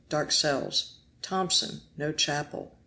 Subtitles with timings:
[0.09, 0.95] Dark cells.
[1.21, 1.81] Tomson.
[1.95, 2.71] No chapel.